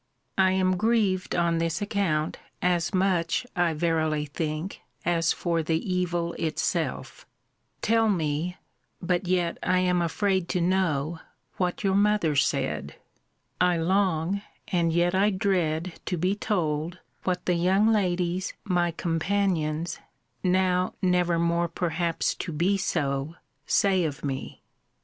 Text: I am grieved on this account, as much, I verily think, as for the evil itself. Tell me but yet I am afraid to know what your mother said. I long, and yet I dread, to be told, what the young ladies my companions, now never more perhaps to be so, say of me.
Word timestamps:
I 0.39 0.53
am 0.53 0.77
grieved 0.77 1.35
on 1.35 1.59
this 1.59 1.79
account, 1.79 2.39
as 2.59 2.91
much, 2.91 3.45
I 3.55 3.75
verily 3.75 4.25
think, 4.25 4.81
as 5.05 5.31
for 5.31 5.61
the 5.61 5.77
evil 5.77 6.33
itself. 6.39 7.27
Tell 7.83 8.09
me 8.09 8.57
but 8.99 9.27
yet 9.27 9.59
I 9.61 9.77
am 9.77 10.01
afraid 10.01 10.49
to 10.49 10.59
know 10.59 11.19
what 11.57 11.83
your 11.83 11.93
mother 11.93 12.35
said. 12.35 12.95
I 13.61 13.77
long, 13.77 14.41
and 14.69 14.91
yet 14.91 15.13
I 15.13 15.29
dread, 15.29 15.99
to 16.07 16.17
be 16.17 16.33
told, 16.33 16.97
what 17.23 17.45
the 17.45 17.53
young 17.53 17.87
ladies 17.87 18.53
my 18.63 18.89
companions, 18.89 19.99
now 20.43 20.95
never 21.03 21.37
more 21.37 21.67
perhaps 21.67 22.33
to 22.41 22.51
be 22.51 22.75
so, 22.75 23.35
say 23.67 24.03
of 24.05 24.25
me. 24.25 24.63